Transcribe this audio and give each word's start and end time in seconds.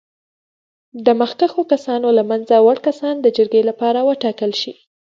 د 1.05 1.07
مخکښو 1.19 1.61
کسانو 1.71 2.07
له 2.17 2.23
منځه 2.31 2.55
وړ 2.65 2.77
کسان 2.87 3.15
د 3.21 3.27
جرګې 3.37 3.61
لپاره 3.69 3.99
وټاکل 4.09 4.51
شي. 4.61 4.73